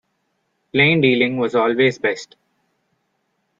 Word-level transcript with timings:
Plain 0.73 0.99
dealing 1.01 1.37
was 1.37 1.53
always 1.53 1.99
best. 1.99 2.35